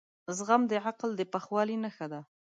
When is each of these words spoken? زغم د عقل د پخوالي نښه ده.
زغم 0.37 0.61
د 0.71 0.73
عقل 0.85 1.09
د 1.19 1.21
پخوالي 1.33 1.75
نښه 1.83 2.07
ده. 2.11 2.21